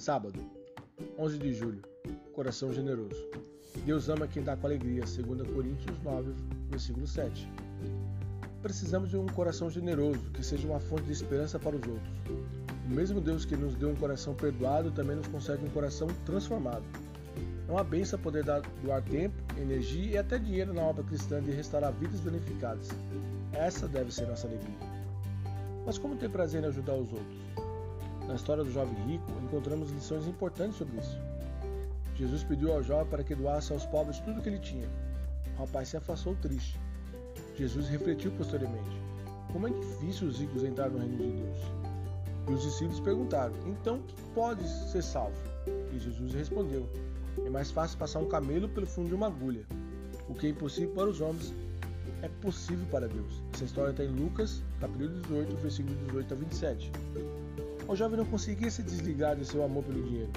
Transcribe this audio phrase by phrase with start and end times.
[0.00, 0.40] Sábado,
[1.18, 1.82] 11 de julho.
[2.32, 3.22] Coração generoso.
[3.84, 5.02] Deus ama quem dá com alegria.
[5.02, 6.32] 2 Coríntios 9,
[6.70, 7.46] versículo 7.
[8.62, 12.10] Precisamos de um coração generoso, que seja uma fonte de esperança para os outros.
[12.86, 16.84] O mesmo Deus que nos deu um coração perdoado também nos concede um coração transformado.
[17.68, 21.50] É uma benção poder dar, doar tempo, energia e até dinheiro na obra cristã de
[21.50, 22.88] restaurar vidas danificadas.
[23.52, 24.78] Essa deve ser nossa alegria.
[25.84, 27.69] Mas como ter prazer em ajudar os outros?
[28.30, 31.18] Na história do jovem rico, encontramos lições importantes sobre isso.
[32.14, 34.88] Jesus pediu ao jovem para que doasse aos pobres tudo o que ele tinha.
[35.56, 36.78] O rapaz se afastou triste.
[37.56, 39.02] Jesus refletiu posteriormente:
[39.52, 41.58] Como é difícil os ricos entrar no reino de Deus?
[42.48, 45.34] E os discípulos perguntaram: Então, que pode ser salvo?
[45.92, 46.88] E Jesus respondeu:
[47.44, 49.66] É mais fácil passar um camelo pelo fundo de uma agulha.
[50.28, 51.52] O que é impossível para os homens
[52.22, 53.42] é possível para Deus.
[53.52, 56.92] Essa história está em Lucas, capítulo 18, versículo 18 a 27.
[57.90, 60.30] O jovem não conseguia se desligar de seu amor pelo dinheiro,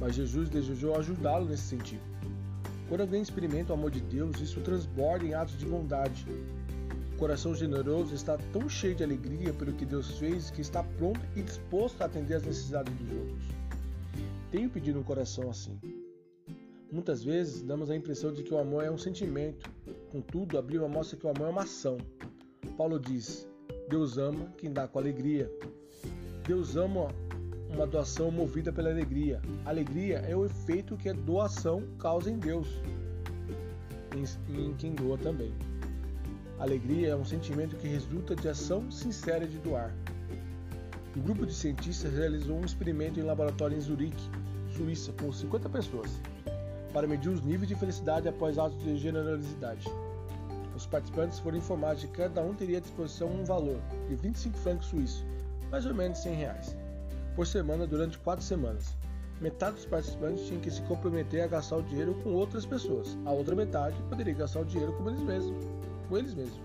[0.00, 2.00] mas Jesus desejou ajudá-lo nesse sentido.
[2.88, 6.24] Quando alguém experimenta o amor de Deus, isso transborda em atos de bondade.
[7.12, 11.20] O coração generoso está tão cheio de alegria pelo que Deus fez que está pronto
[11.36, 13.44] e disposto a atender às necessidades dos outros.
[14.50, 15.78] Tenho pedido um coração assim.
[16.90, 19.70] Muitas vezes damos a impressão de que o amor é um sentimento,
[20.10, 21.98] contudo, a Bíblia mostra que o amor é uma ação.
[22.78, 23.46] Paulo diz:
[23.90, 25.52] Deus ama quem dá com alegria.
[26.46, 27.08] Deus ama
[27.68, 29.40] uma doação movida pela alegria.
[29.64, 32.68] Alegria é o efeito que a doação causa em Deus
[34.48, 35.52] e em quem doa também.
[36.58, 39.94] Alegria é um sentimento que resulta de ação sincera de doar.
[41.16, 44.30] Um grupo de cientistas realizou um experimento em laboratório em Zurique,
[44.76, 46.10] Suíça, com 50 pessoas,
[46.92, 49.86] para medir os níveis de felicidade após atos de generosidade.
[50.76, 54.56] Os participantes foram informados de que cada um teria à disposição um valor de 25
[54.58, 55.24] francos suíços,
[55.70, 56.76] mais ou menos 100 reais,
[57.36, 58.96] por semana durante quatro semanas.
[59.40, 63.16] Metade dos participantes tinha que se comprometer a gastar o dinheiro com outras pessoas.
[63.24, 65.64] A outra metade poderia gastar o dinheiro com eles mesmos.
[66.08, 66.60] Com eles mesmos.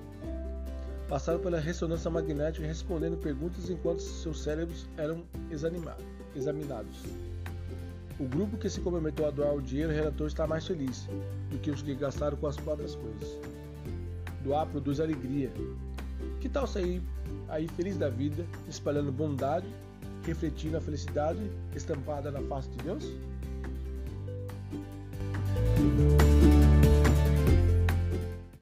[1.07, 7.03] Passaram pela ressonância magnética respondendo perguntas enquanto seus cérebros eram examinados.
[8.19, 11.07] O grupo que se comprometeu a doar o dinheiro relatou estar mais feliz
[11.49, 13.39] do que os que gastaram com as próprias coisas.
[14.43, 15.51] Doar produz alegria.
[16.45, 17.01] Que tal sair
[17.49, 19.65] aí feliz da vida, espalhando bondade,
[20.27, 21.39] refletindo a felicidade
[21.75, 23.03] estampada na face de Deus?